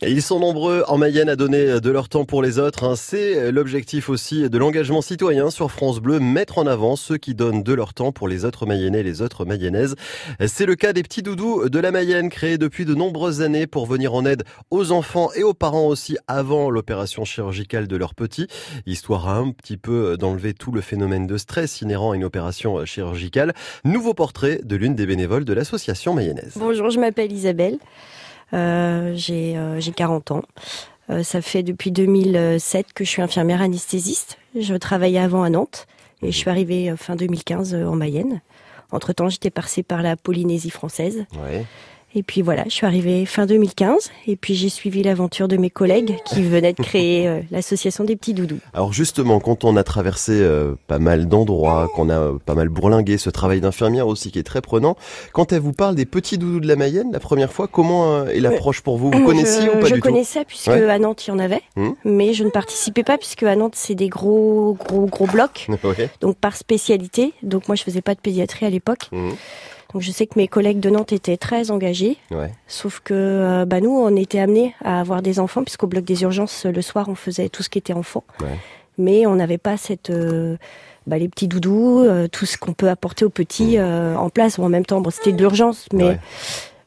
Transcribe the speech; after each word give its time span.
Ils 0.00 0.22
sont 0.22 0.38
nombreux 0.38 0.84
en 0.86 0.96
Mayenne 0.96 1.28
à 1.28 1.34
donner 1.34 1.80
de 1.80 1.90
leur 1.90 2.08
temps 2.08 2.24
pour 2.24 2.40
les 2.40 2.60
autres. 2.60 2.84
hein. 2.84 2.94
C'est 2.94 3.50
l'objectif 3.50 4.08
aussi 4.08 4.48
de 4.48 4.56
l'engagement 4.56 5.02
citoyen 5.02 5.50
sur 5.50 5.72
France 5.72 5.98
Bleu, 5.98 6.20
mettre 6.20 6.58
en 6.58 6.68
avant 6.68 6.94
ceux 6.94 7.16
qui 7.16 7.34
donnent 7.34 7.64
de 7.64 7.72
leur 7.74 7.94
temps 7.94 8.12
pour 8.12 8.28
les 8.28 8.44
autres 8.44 8.64
Mayennais 8.64 9.00
et 9.00 9.02
les 9.02 9.22
autres 9.22 9.44
Mayennaises. 9.44 9.96
C'est 10.46 10.66
le 10.66 10.76
cas 10.76 10.92
des 10.92 11.02
petits 11.02 11.22
doudous 11.22 11.68
de 11.68 11.78
la 11.80 11.90
Mayenne, 11.90 12.28
créés 12.28 12.58
depuis 12.58 12.84
de 12.84 12.94
nombreuses 12.94 13.42
années 13.42 13.66
pour 13.66 13.86
venir 13.86 14.14
en 14.14 14.24
aide 14.24 14.44
aux 14.70 14.92
enfants 14.92 15.30
et 15.34 15.42
aux 15.42 15.54
parents 15.54 15.88
aussi 15.88 16.16
avant 16.28 16.70
l'opération 16.70 17.24
chirurgicale 17.24 17.88
de 17.88 17.96
leurs 17.96 18.14
petits, 18.14 18.46
histoire 18.86 19.28
un 19.28 19.50
petit 19.50 19.78
peu 19.78 20.16
d'enlever 20.16 20.54
tout 20.54 20.70
le 20.70 20.80
phénomène 20.80 21.26
de 21.26 21.36
stress 21.36 21.80
inhérent 21.80 22.12
à 22.12 22.16
une 22.16 22.24
opération 22.24 22.84
chirurgicale. 22.84 23.52
Nouveau 23.84 24.14
portrait 24.14 24.60
de 24.62 24.76
l'une 24.76 24.94
des 24.94 25.06
bénévoles 25.06 25.44
de 25.44 25.52
l'association 25.54 26.14
mayonnaise. 26.14 26.52
Bonjour, 26.54 26.88
je 26.90 27.00
m'appelle 27.00 27.32
Isabelle. 27.32 27.78
Euh, 28.54 29.12
j'ai 29.14 29.56
euh, 29.56 29.80
j'ai 29.80 29.92
40 29.92 30.30
ans. 30.30 30.42
Euh, 31.10 31.22
ça 31.22 31.40
fait 31.40 31.62
depuis 31.62 31.90
2007 31.90 32.92
que 32.92 33.04
je 33.04 33.08
suis 33.08 33.22
infirmière 33.22 33.62
anesthésiste. 33.62 34.38
Je 34.58 34.74
travaillais 34.74 35.18
avant 35.18 35.42
à 35.42 35.50
Nantes 35.50 35.86
et 36.22 36.32
je 36.32 36.36
suis 36.36 36.50
arrivée 36.50 36.90
euh, 36.90 36.96
fin 36.96 37.16
2015 37.16 37.74
euh, 37.74 37.86
en 37.86 37.96
Mayenne. 37.96 38.40
Entre-temps, 38.90 39.28
j'étais 39.28 39.50
passée 39.50 39.82
par 39.82 40.02
la 40.02 40.16
Polynésie 40.16 40.70
française. 40.70 41.26
Et 42.14 42.22
puis 42.22 42.40
voilà, 42.40 42.64
je 42.64 42.70
suis 42.70 42.86
arrivée 42.86 43.26
fin 43.26 43.44
2015 43.44 44.10
et 44.26 44.36
puis 44.36 44.54
j'ai 44.54 44.70
suivi 44.70 45.02
l'aventure 45.02 45.46
de 45.46 45.58
mes 45.58 45.68
collègues 45.68 46.16
qui 46.24 46.42
venaient 46.42 46.72
de 46.72 46.82
créer 46.82 47.28
euh, 47.28 47.40
l'association 47.50 48.02
des 48.04 48.16
petits 48.16 48.32
doudous. 48.32 48.58
Alors 48.72 48.94
justement, 48.94 49.40
quand 49.40 49.62
on 49.64 49.76
a 49.76 49.84
traversé 49.84 50.32
euh, 50.32 50.74
pas 50.86 50.98
mal 50.98 51.28
d'endroits, 51.28 51.88
qu'on 51.94 52.08
a 52.08 52.18
euh, 52.18 52.38
pas 52.44 52.54
mal 52.54 52.70
bourlingué, 52.70 53.18
ce 53.18 53.28
travail 53.28 53.60
d'infirmière 53.60 54.06
aussi 54.08 54.30
qui 54.32 54.38
est 54.38 54.42
très 54.42 54.62
prenant, 54.62 54.96
quand 55.34 55.52
elle 55.52 55.60
vous 55.60 55.74
parle 55.74 55.94
des 55.96 56.06
petits 56.06 56.38
doudous 56.38 56.60
de 56.60 56.66
la 56.66 56.76
Mayenne, 56.76 57.10
la 57.12 57.20
première 57.20 57.52
fois, 57.52 57.68
comment 57.68 58.14
euh, 58.14 58.26
est 58.28 58.40
l'approche 58.40 58.80
pour 58.80 58.96
vous? 58.96 59.10
Vous 59.10 59.24
connaissiez 59.26 59.66
je, 59.66 59.76
ou 59.76 59.80
pas 59.80 59.86
je 59.88 59.94
du 59.94 60.00
connaissais 60.00 60.44
puisque 60.46 60.68
Ouais. 60.68 60.88
à 60.88 60.98
Nantes 60.98 61.26
il 61.26 61.30
y 61.30 61.32
en 61.32 61.38
avait, 61.38 61.60
Hmm. 61.76 61.90
mais 62.04 62.32
je 62.32 62.42
ne 62.42 62.50
participais 62.50 63.02
pas 63.04 63.18
puisque 63.18 63.42
à 63.42 63.54
Nantes 63.54 63.74
c'est 63.76 63.94
des 63.94 64.08
gros 64.08 64.76
gros 64.80 65.04
gros 65.06 65.26
blocs. 65.26 65.66
tout 65.82 65.88
Ouais. 65.88 66.08
donc 66.22 66.36
par 66.38 66.56
spécialité. 66.56 67.34
Donc 67.42 67.68
moi 67.68 67.74
je 67.76 67.82
faisais 67.82 68.00
pas 68.02 68.14
de 68.14 68.20
pédiatrie 68.20 68.64
à 68.64 68.70
l'époque. 68.70 69.08
Mhm. 69.12 69.32
Donc 69.92 70.02
je 70.02 70.10
sais 70.10 70.26
que 70.26 70.38
mes 70.38 70.48
collègues 70.48 70.80
de 70.80 70.90
Nantes 70.90 71.12
étaient 71.12 71.36
très 71.38 71.70
engagés, 71.70 72.18
Ouais. 72.30 72.52
sauf 72.66 73.00
que 73.00 73.14
euh, 73.14 73.64
bah 73.64 73.80
nous 73.80 73.90
on 73.90 74.14
était 74.16 74.38
amenés 74.38 74.74
à 74.84 75.00
avoir 75.00 75.22
des 75.22 75.40
enfants 75.40 75.62
puisqu'au 75.64 75.86
bloc 75.86 76.04
des 76.04 76.22
urgences 76.22 76.66
le 76.66 76.82
soir 76.82 77.08
on 77.08 77.14
faisait 77.14 77.48
tout 77.48 77.62
ce 77.62 77.70
qui 77.70 77.78
était 77.78 77.94
enfant, 77.94 78.22
Ouais. 78.42 78.58
mais 78.98 79.26
on 79.26 79.36
n'avait 79.36 79.56
pas 79.58 79.76
cette 79.78 80.10
euh, 80.10 80.56
bah, 81.06 81.16
les 81.16 81.28
petits 81.30 81.48
doudous, 81.48 82.00
euh, 82.04 82.28
tout 82.28 82.44
ce 82.44 82.58
qu'on 82.58 82.74
peut 82.74 82.90
apporter 82.90 83.24
aux 83.24 83.30
petits 83.30 83.78
euh, 83.78 84.14
en 84.14 84.28
place 84.28 84.58
ou 84.58 84.62
en 84.62 84.68
même 84.68 84.84
temps. 84.84 85.00
Bon 85.00 85.08
c'était 85.08 85.32
de 85.32 85.38
l'urgence, 85.38 85.86
mais 85.94 86.04
Ouais. 86.04 86.20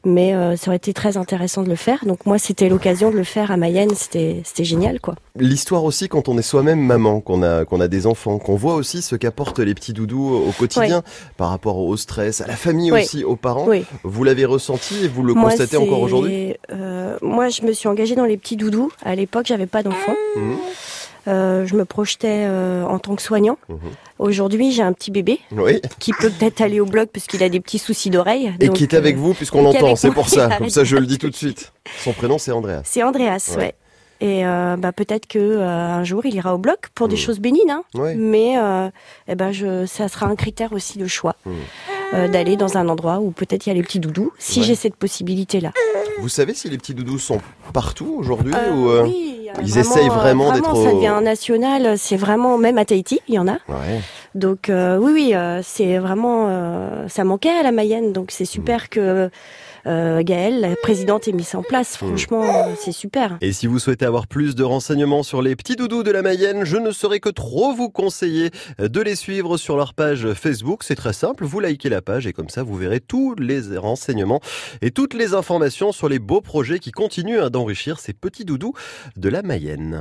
Mais 0.04 0.34
euh, 0.34 0.56
ça 0.56 0.68
aurait 0.70 0.76
été 0.76 0.92
très 0.92 1.16
intéressant 1.16 1.62
de 1.62 1.68
le 1.68 1.76
faire. 1.76 2.04
Donc 2.04 2.26
moi 2.26 2.38
c'était 2.38 2.68
l'occasion 2.68 3.10
de 3.10 3.16
le 3.16 3.24
faire 3.24 3.50
à 3.50 3.56
Mayenne, 3.56 3.94
c'était 3.94 4.40
c'était 4.44 4.64
génial 4.64 5.00
quoi. 5.00 5.14
L'histoire 5.38 5.84
aussi 5.84 6.08
quand 6.08 6.28
on 6.28 6.36
est 6.38 6.42
soi-même 6.42 6.80
maman, 6.80 7.20
qu'on 7.20 7.42
a 7.42 7.64
qu'on 7.64 7.80
a 7.80 7.88
des 7.88 8.06
enfants, 8.06 8.38
qu'on 8.38 8.56
voit 8.56 8.74
aussi 8.74 9.02
ce 9.02 9.16
qu'apportent 9.16 9.60
les 9.60 9.74
petits 9.74 9.92
doudous 9.92 10.28
au 10.48 10.52
quotidien 10.52 11.02
par 11.36 11.48
rapport 11.50 11.78
au 11.78 11.96
stress, 11.96 12.40
à 12.40 12.46
la 12.46 12.56
famille 12.56 12.92
aussi, 12.92 13.24
aux 13.24 13.36
parents. 13.36 13.66
Vous 14.04 14.24
l'avez 14.24 14.44
ressenti 14.44 15.04
et 15.04 15.08
vous 15.08 15.22
le 15.22 15.34
Moi, 15.34 15.50
constatez 15.50 15.76
encore 15.76 16.00
aujourd'hui? 16.00 16.54
euh, 16.70 17.16
Moi, 17.22 17.48
je 17.48 17.62
me 17.62 17.72
suis 17.72 17.88
engagée 17.88 18.14
dans 18.14 18.24
les 18.24 18.36
petits 18.36 18.56
doudous. 18.56 18.90
À 19.04 19.14
l'époque, 19.14 19.46
j'avais 19.46 19.66
pas 19.66 19.82
d'enfant. 19.82 20.14
Mhm. 20.36 20.56
Euh, 21.28 21.66
je 21.66 21.74
me 21.76 21.84
projetais 21.84 22.44
euh, 22.46 22.84
en 22.84 22.98
tant 22.98 23.14
que 23.14 23.22
soignant. 23.22 23.56
Mhm. 23.68 23.78
Aujourd'hui, 24.18 24.72
j'ai 24.72 24.82
un 24.82 24.92
petit 24.92 25.10
bébé 25.10 25.38
Oui. 25.52 25.80
qui 25.98 26.12
peut 26.12 26.30
peut-être 26.30 26.60
aller 26.60 26.80
au 26.80 26.84
bloc 26.86 27.10
parce 27.12 27.26
qu'il 27.26 27.42
a 27.42 27.48
des 27.48 27.60
petits 27.60 27.78
soucis 27.78 28.10
d'oreille. 28.10 28.52
Et 28.60 28.66
Donc, 28.66 28.76
qui 28.76 28.82
est 28.84 28.94
avec 28.94 29.16
euh, 29.16 29.18
vous 29.20 29.34
puisqu'on 29.34 29.62
l'entend, 29.62 29.94
c'est 29.96 30.10
pour 30.10 30.28
ça. 30.28 30.48
Comme 30.58 30.68
ça 30.70 30.84
je 30.84 30.96
le 30.96 31.06
dis 31.06 31.18
tout 31.18 31.30
de 31.30 31.36
suite. 31.36 31.72
Son 31.98 32.12
prénom 32.12 32.38
c'est 32.38 32.52
Andreas. 32.52 32.82
C'est 32.84 33.02
Andreas, 33.02 33.52
Ouais. 33.56 33.62
ouais. 33.62 33.74
Et 34.20 34.46
euh, 34.46 34.76
bah, 34.76 34.92
peut-être 34.92 35.26
que 35.26 35.38
euh, 35.40 35.66
un 35.68 36.04
jour 36.04 36.24
il 36.24 36.34
ira 36.36 36.54
au 36.54 36.58
bloc 36.58 36.88
pour 36.94 37.08
des 37.08 37.16
Mhm. 37.16 37.20
choses 37.20 37.38
bénines, 37.40 37.70
hein. 37.70 37.82
Mais 38.16 38.56
euh, 38.58 38.88
eh 39.28 39.34
ben 39.34 39.50
je, 39.52 39.84
ça 39.86 40.06
sera 40.08 40.26
un 40.26 40.36
critère 40.36 40.72
aussi 40.72 40.98
de 40.98 41.06
choix 41.08 41.34
euh, 42.14 42.28
d'aller 42.28 42.56
dans 42.56 42.76
un 42.76 42.88
endroit 42.88 43.18
où 43.18 43.30
peut-être 43.32 43.66
il 43.66 43.70
y 43.70 43.72
a 43.72 43.74
les 43.74 43.82
petits 43.82 43.98
doudous, 44.00 44.32
si 44.38 44.60
Ouais. 44.60 44.66
j'ai 44.66 44.74
cette 44.76 44.94
possibilité-là. 44.96 45.72
Vous 46.20 46.28
savez 46.28 46.54
si 46.54 46.68
les 46.68 46.78
petits 46.78 46.94
doudous 46.94 47.18
sont 47.18 47.40
partout 47.72 48.14
aujourd'hui 48.18 48.52
ou 48.72 48.90
oui, 49.02 49.41
a 49.58 49.62
ils 49.62 49.78
essayent 49.78 50.08
vraiment 50.08 50.52
d'être 50.52 50.76
Ça 50.76 50.92
devient 50.92 51.20
national, 51.22 51.98
c'est 51.98 52.16
vraiment, 52.16 52.58
même 52.58 52.78
à 52.78 52.84
Tahiti, 52.84 53.20
il 53.28 53.34
y 53.34 53.38
en 53.38 53.48
a. 53.48 53.58
Ouais. 53.68 54.00
Donc 54.34 54.68
euh, 54.68 54.96
oui, 54.98 55.12
oui, 55.12 55.34
euh, 55.34 55.60
c'est 55.62 55.98
vraiment, 55.98 56.46
euh, 56.48 57.08
ça 57.08 57.24
manquait 57.24 57.50
à 57.50 57.62
la 57.62 57.72
Mayenne, 57.72 58.12
donc 58.12 58.30
c'est 58.30 58.44
super 58.44 58.88
que 58.88 59.30
euh, 59.86 60.22
Gaëlle, 60.22 60.60
la 60.60 60.76
présidente, 60.76 61.28
ait 61.28 61.32
mis 61.32 61.44
ça 61.44 61.58
en 61.58 61.62
place. 61.62 61.96
Franchement, 61.96 62.44
euh, 62.44 62.74
c'est 62.78 62.92
super. 62.92 63.38
Et 63.40 63.52
si 63.52 63.66
vous 63.66 63.78
souhaitez 63.78 64.04
avoir 64.04 64.26
plus 64.26 64.54
de 64.54 64.62
renseignements 64.62 65.22
sur 65.22 65.42
les 65.42 65.56
petits 65.56 65.76
doudous 65.76 66.02
de 66.02 66.10
la 66.10 66.22
Mayenne, 66.22 66.64
je 66.64 66.76
ne 66.76 66.90
saurais 66.90 67.20
que 67.20 67.28
trop 67.28 67.72
vous 67.72 67.90
conseiller 67.90 68.50
de 68.78 69.00
les 69.00 69.16
suivre 69.16 69.56
sur 69.56 69.76
leur 69.76 69.94
page 69.94 70.32
Facebook. 70.34 70.82
C'est 70.84 70.94
très 70.94 71.12
simple, 71.12 71.44
vous 71.44 71.60
likez 71.60 71.88
la 71.88 72.02
page 72.02 72.26
et 72.26 72.32
comme 72.32 72.48
ça 72.48 72.62
vous 72.62 72.76
verrez 72.76 73.00
tous 73.00 73.34
les 73.36 73.76
renseignements 73.76 74.40
et 74.80 74.90
toutes 74.90 75.14
les 75.14 75.34
informations 75.34 75.92
sur 75.92 76.08
les 76.08 76.18
beaux 76.18 76.40
projets 76.40 76.78
qui 76.78 76.92
continuent 76.92 77.40
hein, 77.40 77.50
d'enrichir 77.50 77.98
ces 77.98 78.12
petits 78.12 78.44
doudous 78.44 78.74
de 79.16 79.28
la 79.28 79.42
Mayenne. 79.42 80.00